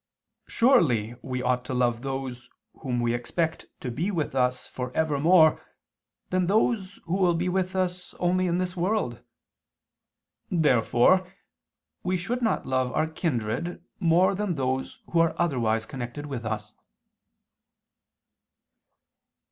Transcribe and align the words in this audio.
Surely 0.47 1.13
we 1.21 1.43
ought 1.43 1.63
to 1.63 1.75
love 1.75 2.01
those 2.01 2.49
whom 2.79 3.01
we 3.01 3.13
expect 3.13 3.67
to 3.79 3.91
be 3.91 4.09
with 4.09 4.33
us 4.33 4.65
for 4.65 4.91
ever 4.97 5.19
more 5.19 5.61
than 6.31 6.47
those 6.47 6.99
who 7.05 7.15
will 7.17 7.35
be 7.35 7.47
with 7.47 7.75
us 7.75 8.15
only 8.15 8.47
in 8.47 8.57
this 8.57 8.75
world. 8.75 9.21
Therefore 10.49 11.31
we 12.01 12.17
should 12.17 12.41
not 12.41 12.65
love 12.65 12.91
our 12.93 13.05
kindred 13.05 13.79
more 13.99 14.33
than 14.33 14.55
those 14.55 15.01
who 15.11 15.19
are 15.19 15.35
otherwise 15.37 15.85
connected 15.85 16.25
with 16.25 16.45
us. 16.47 16.73